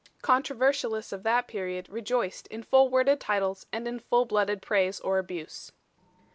Controversialists 0.23 1.11
of 1.13 1.21
that 1.21 1.47
period 1.47 1.87
rejoiced 1.87 2.47
in 2.47 2.63
full 2.63 2.89
worded 2.89 3.19
titles 3.19 3.67
and 3.71 3.87
in 3.87 3.99
full 3.99 4.25
blooded 4.25 4.59
praise 4.59 4.99
or 4.99 5.19
abuse. 5.19 5.73